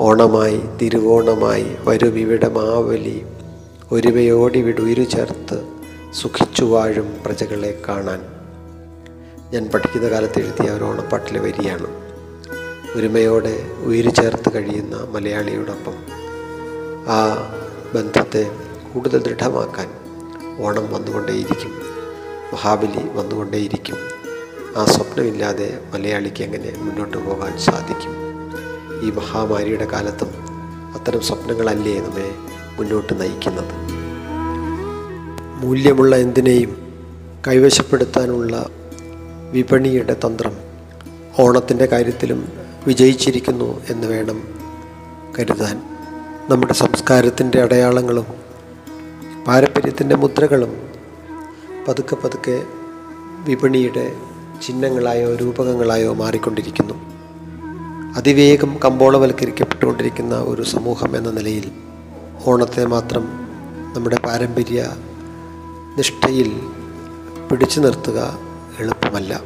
ഓണമായി 0.01 0.61
തിരുവോണമായി 0.83 1.67
വരുമിവിടെ 1.81 2.49
മാവലി 2.49 3.19
ഒരുവയോടി 3.93 4.61
വിടുയിരു 4.61 5.05
ചേർത്ത് 5.05 5.59
സുഖിച്ചു 6.13 6.65
വാഴും 6.65 7.09
പ്രജകളെ 7.27 7.73
കാണാൻ. 7.89 8.21
ഞാൻ 9.53 9.65
പഠിക്കുന്ന 9.75 10.09
കാലത്ത് 10.09 10.39
എഴുതിയ 10.39 10.71
ഒരു 10.71 10.85
ഓണപ്പാട്ടിലെ 10.85 11.41
വരിയാണ്. 11.41 11.89
ഒരുമയോടെ 12.97 13.55
ഉയിര് 13.85 14.15
ചേർത്ത് 14.15 14.53
കഴിയുന്ന 14.55 14.97
മലയാളിയോടൊപ്പം 15.11 16.22
ആ 17.09 17.37
ബന്ധത്തെ 17.95 18.51
കൂടുതൽ 18.95 19.23
ദൃഢമാക്കാൻ 19.23 19.91
ഓണം 20.59 20.93
വന്നുകൊണ്ടേയിരിക്കും. 20.93 21.71
മഹാബലി 22.53 23.09
വന്നുകൊണ്ടേയിരിക്കും. 23.09 23.97
ആ 24.77 24.85
സ്വപ്നമില്ലാതെ 24.85 25.79
മലയാളിക്ക് 25.93 26.43
എങ്ങനെ 26.43 26.73
മുന്നോട്ട് 26.79 27.17
പോകാൻ 27.17 27.59
സാധിക്കും? 27.59 28.13
ഈ 29.03 29.11
മഹാമാരിയുടെ 29.11 29.85
കാലത്തും 29.85 30.29
അത്തരം 30.95 31.21
സ്വപ്നങ്ങളല്ലേ 31.21 32.01
നമ്മെ 32.01 32.31
മുന്നോട്ട് 32.79 33.21
നയിക്കുന്നത്? 33.21 33.93
മൂല്യമുള്ള 35.67 36.17
എന്തിനേയും 36.17 36.93
കൈവശപ്പെടുത്താനുള്ള 37.49 38.69
വിപണിയുടെ 39.51 40.17
തന്ത്രം 40.27 40.57
ഓണത്തിന്റെ 41.39 41.87
കാര്യത്തിലും 41.87 42.53
വിജയിച്ചിരിക്കുന്നു 42.87 43.83
എന്ന് 43.91 44.07
വേണം 44.07 44.43
കരുതാൻ. 45.39 45.92
നമ്മുടെ 46.49 46.73
സംസ്കാരത്തിന്റെ 46.73 47.63
അടയാളങ്ങളും 47.63 48.27
പാരമ്പര്യത്തിന്റെ 49.47 50.17
മുദ്രകളും 50.17 50.89
പതുക്കെ 51.89 52.17
പതുക്കെ 52.17 52.63
വിപണിയുടെ 53.45 54.15
ചിഹ്നങ്ങളായോ 54.63 55.35
രൂപകങ്ങളായോ 55.37 56.15
മാറിക്കൊണ്ടിരിക്കുന്നു. 56.15 56.95
അതിവേഗം 58.17 58.79
കമ്പോളവൽക്കരിക്കപ്പെട്ടുകൊണ്ടിരിക്കുന്ന 58.85 60.35
ഒരു 60.35 60.63
സമൂഹം 60.63 61.17
എന്ന 61.17 61.31
നിലയിൽ 61.31 61.73
ഓണത്തെ 62.47 62.85
മാത്രം 62.85 63.25
നമ്മുടെ 63.95 64.17
പാരമ്പര്യ 64.17 64.97
നിഷ്ഠയിൽ 65.97 66.61
പിടിച്ചു 67.51 67.81
നിർത്തുക 67.81 68.39
എളുപ്പമല്ല. 68.79 69.41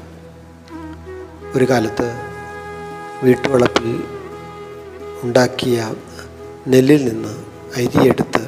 ഒരു 1.55 1.65
കാലത്ത് 1.65 2.21
വീട്ടുവളപ്പിൽ 3.23 4.05
ഉണ്ടാക്കിയ 5.23 5.95
നെല്ലിൽ 6.67 7.09
നിന്ന് 7.09 7.33
അരിയെടുത്ത് 7.77 8.43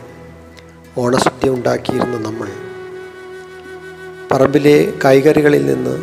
ഓണസദ്യ 0.97 1.51
ഉണ്ടാക്കിയിരുന്ന 1.51 2.17
നമ്മൾ 2.19 2.49
പറമ്പിലെ 4.33 4.93
കായ്കറികളിൽ 5.05 5.67
നിന്ന് 5.67 5.95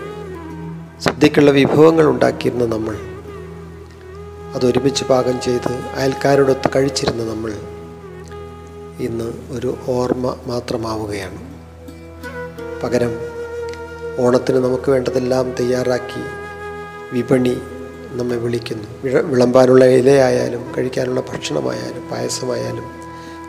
സദ്യക്കുള്ള 1.01 1.51
വിഭവങ്ങൾ 1.51 2.05
ഉണ്ടാക്കിയിരുന്ന 2.05 2.65
നമ്മൾ 2.65 2.95
അതൊരുമിച്ച് 4.55 5.03
പാകം 5.03 5.41
ചെയ്ത് 5.41 5.71
അയൽക്കാരോടൊത്ത് 5.95 6.69
കഴിച്ചിരുന്ന 6.75 7.23
നമ്മൾ 7.23 7.51
ഇന്ന് 8.99 9.33
ഒരു 9.51 9.77
ഓർമ്മ 9.87 10.35
മാത്രമാവുകയാണ്. 10.45 11.39
പകരം 12.83 13.13
ഓണത്തിന് 14.19 14.57
നമുക്ക് 14.57 14.91
വേണ്ടതെല്ലാം 14.91 15.55
തയ്യാറാക്കി 15.59 16.21
വിപണി 17.13 17.55
നമ്മെ 18.15 18.35
വിളിക്കുന്നു. 18.35 18.87
വിള 19.03 19.21
വിളമ്പാനുള്ള 19.21 19.85
ഇലയായാലും 19.85 20.65
കഴിക്കാനുള്ള 20.77 21.21
ഭക്ഷണമായാലും 21.21 22.09
പായസമായാലും 22.11 22.87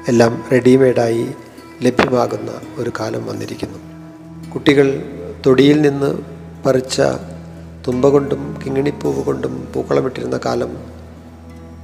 എല്ലാം 0.09 0.45
റെഡിമെയ്ഡായി 0.53 1.27
ലഭ്യമാകുന്ന 1.83 2.61
ഒരു 2.79 2.93
കാലം 3.01 3.27
വന്നിരിക്കുന്നു. 3.27 3.79
കുട്ടികൾ 4.51 5.03
തൊടിയിൽ 5.47 5.81
നിന്ന് 5.81 6.19
പറിച്ച 6.67 7.01
തുമ്പ 7.89 8.09
കൊണ്ടും 8.09 8.63
കിങ്ങിണിപ്പൂവ് 8.65 9.25
കൊണ്ടും 9.25 9.69
പൂക്കളമിട്ടിരുന്ന 9.75 10.41
കാലം 10.45 10.79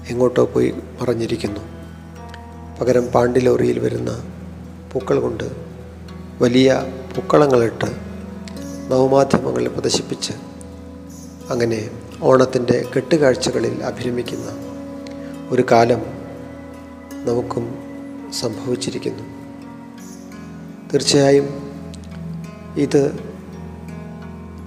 എങ്ങോട്ടോ 0.09 0.45
പോയി 0.45 0.75
മറഞ്ഞിരിക്കുന്നു. 1.01 1.61
പകരം 2.81 3.07
പാണ്ടിലോറിയിൽ 3.07 3.79
വരുന്ന 3.79 4.25
പൂക്കൾ 4.93 5.21
കൊണ്ട് 5.21 5.45
വലിയ 6.41 6.87
പൂക്കളങ്ങളിട്ട് 7.15 7.91
നവമാധ്യമങ്ങളിൽ 8.91 9.69
പ്രദർശിപ്പിച്ച് 9.69 10.33
അങ്ങനെ 11.51 11.89
ഓണത്തിന്റെ 12.23 12.89
കെട്ടുകാഴ്ചകളിൽ 12.97 13.85
അഭിരമിക്കുന്ന 13.85 14.49
ഒരു 15.51 15.65
കാലം 15.73 16.03
നമുക്കും 17.25 17.65
സംഭവിച്ചിരിക്കുന്നു. 18.33 19.23
തീർച്ചയായും 20.93 21.73
ഇത് 22.77 23.15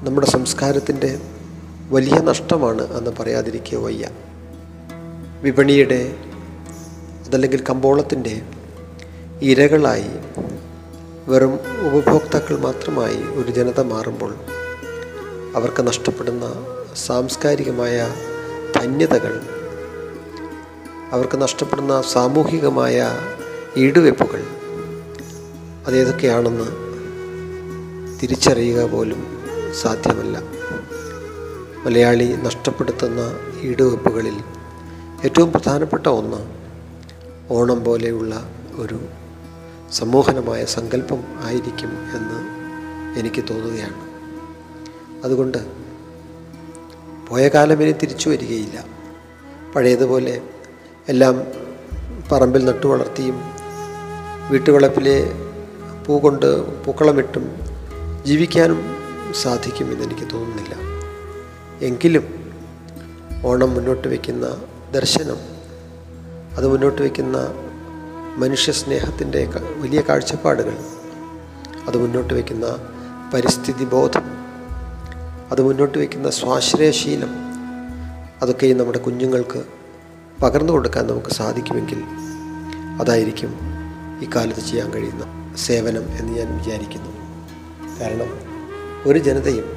നമ്മുടെ 0.04 0.28
സംസ്കാരത്തിന്റെ 0.28 1.20
വലിയ 1.90 2.14
നഷ്ടമാണ് 2.14 2.98
എന്ന് 2.98 3.12
പറയാതിരിക്കുക 3.20 3.78
വയ്യ. 3.78 4.06
വിപണിയുടെ 5.42 6.16
അതല്ലെങ്കിൽ 7.26 7.64
കമ്പോളത്തിന്റെ 7.70 8.42
ഇരകളായി 9.42 10.10
വെറും 11.28 11.54
ഉപഭോക്താക്കൾ 11.82 12.60
മാത്രമായി 12.60 13.16
ഒരു 13.16 13.52
ജനത 13.52 13.80
മാറുമ്പോൾ 13.82 14.36
അവർക്ക് 15.56 15.88
നഷ്ടപ്പെടുന്ന 15.88 16.46
സാംസ്കാരികമായ 16.96 18.14
ധന്യതകൾ 18.76 19.42
അവർക്ക് 21.12 21.42
നഷ്ടപ്പെടുന്ന 21.42 22.02
സാമൂഹികമായ 22.02 23.12
ഈടുവെപ്പുകൾ 23.78 24.44
അതേതൊക്കെയാണെന്ന് 25.88 26.68
തിരിച്ചറിയുക 28.22 28.86
പോലും 28.86 29.28
സാധ്യമല്ല. 29.82 30.42
മലയാളി 31.86 32.36
നഷ്ടപ്പെടുത്തുന്ന 32.44 33.20
ഈടുവെപ്പുകളിൽ 33.62 34.38
ഏറ്റവും 35.24 35.52
പ്രധാനപ്പെട്ട 35.52 36.08
ഒന്ന് 36.08 36.56
ഓണം 37.50 37.84
പോലെയുള്ള 37.84 38.50
ഒരു 38.76 39.00
സമൂഹനമായ 39.92 40.66
സങ്കല്പം 40.66 41.24
ആയിരിക്കും 41.44 41.90
എന്ന് 41.90 42.40
എനിക്ക് 43.20 43.44
തോന്നുകയാണ്. 43.50 44.06
അതുകൊണ്ട് 45.24 45.85
പോയ 47.30 47.48
കാലം 47.48 47.84
ഇനി 47.84 47.92
തിരിച്ചു 47.92 48.30
വരികയില്ല. 48.30 48.86
പഴയതുപോലെ 49.76 50.42
എല്ലാം 51.10 51.44
പറമ്പിൽ 52.32 52.66
നട്ടു 52.66 52.88
വളർത്തിയും 52.88 53.38
വീട്ടുവളപ്പിലെ 54.50 55.34
പൂ 56.06 56.20
കൊണ്ട് 56.20 56.62
പൂക്കളമിട്ടും 56.84 57.56
ജീവിക്കാനും 58.26 58.98
സാധിക്കുമെന്ന് 59.34 60.04
എനിക്ക് 60.04 60.34
തോന്നുന്നില്ല. 60.34 60.76
എങ്കിലും 61.82 62.26
ഓണം 63.46 63.74
മുന്നോട്ട് 63.74 64.08
വയ്ക്കുന്ന 64.08 64.46
ദർശനം 64.92 65.38
അത് 66.58 66.68
മുന്നോട്ട് 66.68 67.02
വയ്ക്കുന്ന 67.02 67.38
മനുഷ്യ 68.38 68.72
സ്നേഹത്തിന്റെ 68.72 69.50
വലിയ 69.76 70.02
കാഴ്ചപ്പാടുകൾ 70.10 70.78
അത് 71.88 71.98
മുന്നോട്ട് 71.98 72.34
വയ്ക്കുന്ന 72.34 72.66
പരിസ്ഥിതി 73.34 73.86
ബോധം 73.86 74.45
അത് 75.52 75.62
മുന്നോട്ട് 75.62 75.98
വയ്ക്കുന്ന 75.98 76.30
സ്വാശ്രയശീലം 76.30 77.32
അതൊക്കെയും 78.42 78.78
നമ്മുടെ 78.78 79.00
കുഞ്ഞുങ്ങൾക്ക് 79.00 79.64
പകർന്നു 80.42 80.74
കൊടുക്കാൻ 80.74 81.08
നമുക്ക് 81.08 81.30
സാധിക്കുമെങ്കിൽ 81.30 82.00
അതായിരിക്കും 83.02 83.52
ഈ 84.24 84.30
കാലത്ത് 84.36 84.60
ചെയ്യാൻ 84.60 84.90
കഴിയുന്ന 84.92 85.56
സേവനം 85.56 86.06
എന്ന് 86.20 86.38
ഞാൻ 86.38 86.58
വിചാരിക്കുന്നു. 86.58 87.12
കാരണം 88.00 88.30
ഒരു 89.10 89.20
ജനതയും 89.20 89.68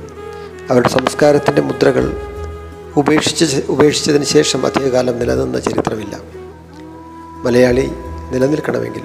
അവരുടെ 0.70 0.88
സംസ്കാരത്തിന്റെ 0.88 1.62
മുദ്രകൾ 1.62 2.06
ഉപേക്ഷിച്ച് 2.96 3.62
ഉപേക്ഷിച്ചതിന് 3.68 4.24
ശേഷം 4.24 4.66
അധികകാലം 4.66 5.18
നിലനിന്ന 5.18 5.58
ചരിത്രമില്ല. 5.58 6.16
മലയാളി 7.44 7.86
നിലനിൽക്കണമെങ്കിൽ 8.32 9.02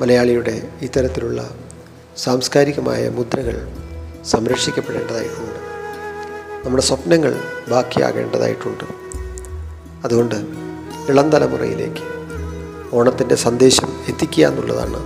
മലയാളിയുടെ 0.00 0.68
ഇത്തരത്തിലുള്ള 0.82 1.50
സാംസ്കാരികമായ 2.16 3.08
മുദ്രകൾ 3.08 3.68
സംരക്ഷിക്കപ്പെടേണ്ടതായിട്ടുണ്ട്. 4.24 5.61
നമ്മുടെ 6.64 6.82
സ്വപ്നങ്ങൾ 6.82 7.40
ബാക്കിയാകേണ്ടതായിട്ടുണ്ട്. 7.68 8.84
അതുകൊണ്ട് 10.04 10.34
ഇളം 11.08 11.30
തലമുറയിലേക്ക് 11.30 12.04
ഓണത്തിന്റെ 12.94 13.34
സന്ദേശം 13.34 13.88
എത്തിക്കുക 14.08 14.44
എന്നുള്ളതാണ് 14.46 15.00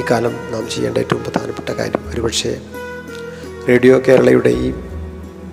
ഈ 0.00 0.04
കാലം 0.10 0.52
നാം 0.52 0.70
ചെയ്യേണ്ട 0.70 0.98
ഏറ്റവും 0.98 1.22
പ്രധാനപ്പെട്ട 1.22 1.70
കാര്യം. 1.70 2.10
ഒരുപക്ഷേ 2.10 2.60
റേഡിയോ 3.68 3.98
കേരളയുടെ 4.08 4.48
ഈ 4.48 4.70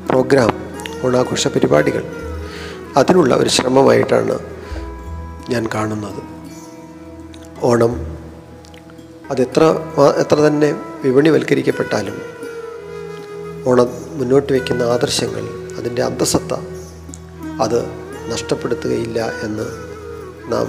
പ്രോഗ്രാം 0.10 0.50
ഓണാഘോഷ 1.06 1.48
പരിപാടികൾ 1.48 2.04
അതിനുള്ള 2.98 3.36
ഒരു 3.36 3.50
ശ്രമമായിട്ടാണ് 3.50 4.40
ഞാൻ 5.50 5.68
കാണുന്നത്. 5.76 6.22
ഓണം 7.62 7.94
അതെത്ര 9.32 9.64
എത്ര 10.20 10.36
തന്നെ 10.36 10.72
വിപണിവൽക്കരിക്കപ്പെട്ടാലും 11.04 12.22
ഓണം 13.68 14.01
മുന്നോട്ട് 14.22 14.54
വയ്ക്കുന്ന 14.54 14.84
ആദർശങ്ങൾ 14.84 15.76
അതിന്റെ 15.78 16.04
അന്തസത്ത 16.04 16.54
അത് 17.62 17.86
നഷ്ടപ്പെടുത്തുകയില്ല 18.32 19.30
എന്ന് 19.44 19.66
നാം 20.52 20.68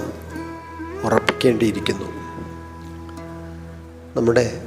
ഉറപ്പിക്കേണ്ടിയിരിക്കുന്നു. 1.03 2.05
നമ്മുടെ 4.15 4.61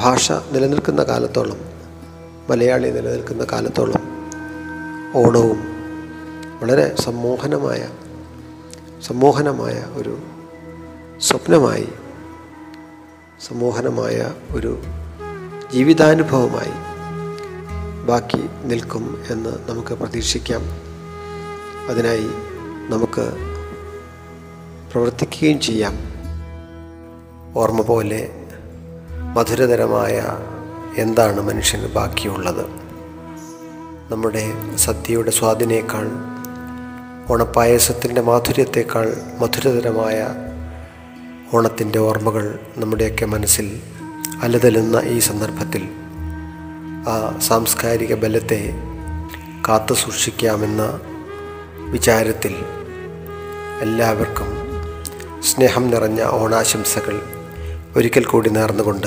ഭാഷ 0.00 0.32
നിലനിൽക്കുന്ന 0.32 1.02
കാലത്തോളം 1.02 1.56
മലയാളി 2.50 2.88
നിലനിൽക്കുന്ന 2.88 3.46
കാലത്തോളം 3.52 4.02
ഓണവും 5.14 5.60
വളരെ 6.60 6.96
സമ്മോഹനമായ 6.96 7.88
സമ്മോഹനമായ 9.08 9.86
ഒരു 9.94 10.18
സ്വപ്നമായി 11.20 11.88
സമ്മോഹനമായ 13.48 14.32
ഒരു 14.52 14.82
ജീവിതാനുഭവമായി 15.72 16.91
ബാക്കി 18.06 18.48
നിൽക്കും 18.64 19.22
എന്ന് 19.30 19.70
നമുക്ക് 19.70 19.94
പ്രതീക്ഷിക്കാം. 19.94 20.60
അതിനായി 21.88 22.26
നമുക്ക് 22.88 23.32
പ്രവർത്തിക്കുകയും 24.92 25.60
ചെയ്യാം. 25.60 25.98
ഓർമ്മ 27.56 27.82
പോലെ 27.82 28.30
മധുരതരമായ 29.34 30.38
എന്താണ് 30.98 31.40
മനുഷ്യന് 31.40 31.86
ബാക്കിയുള്ളത്? 31.86 32.66
നമ്മുടെ 34.12 34.52
സദ്യയുടെ 34.76 35.30
സ്വാദിനേക്കാൾ 35.30 36.08
ഓണപ്പായസത്തിന്റെ 37.32 38.20
മാധുര്യത്തേക്കാൾ 38.20 39.16
മധുരതരമായ 39.38 40.28
ഓണത്തിന്റെ 41.54 41.98
ഓർമ്മകൾ 41.98 42.58
നമ്മുടെയൊക്കെ 42.76 43.26
മനസ്സിൽ 43.26 43.82
അലതലുന്ന 44.42 45.00
ഈ 45.04 45.18
സന്ദർഭത്തിൽ 45.18 46.01
ആ 47.08 47.38
സാംസ്കാരിക 47.38 48.14
ബലത്തെ 48.14 48.74
കാത്തു 49.68 49.94
സൂക്ഷിക്കാമെന്ന 49.94 51.00
വിചാരത്തിൽ 51.78 52.54
എല്ലാവർക്കും 53.80 54.46
സ്നേഹം 55.42 55.90
നിറഞ്ഞ 55.90 56.22
ഓണാശംസകൾ 56.24 57.22
ഒരിക്കൽ 57.96 58.24
കൂടി 58.24 58.50
നേർന്നുകൊണ്ട് 58.50 59.06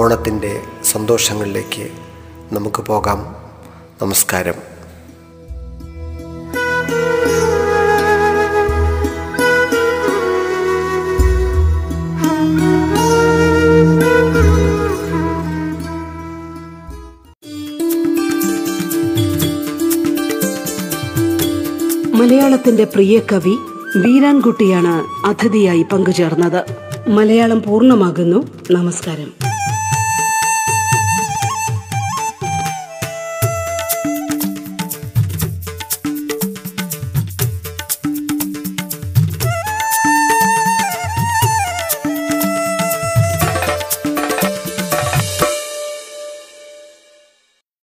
ഓണത്തിന്റെ 0.00 0.62
സന്തോഷങ്ങളിലേക്ക് 0.84 1.88
നമുക്ക് 2.52 2.82
പോകാം. 2.82 3.36
നമസ്കാരം. 4.02 4.75
മലയാളത്തിന്റെ 22.46 22.84
പ്രിയ 22.84 23.20
കവി 23.32 23.58
വീരാൻകുട്ടിയാണ് 23.98 25.26
അതിഥിയായി 25.26 25.82
പങ്കുചേർന്നത്. 25.82 26.64
മലയാളം 27.10 27.62
പൂർണമാകുന്നു. 27.62 28.46
നമസ്കാരം. 28.70 29.45